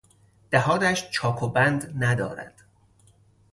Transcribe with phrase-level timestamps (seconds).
[0.51, 2.53] دهانش چاک و بند ندارد.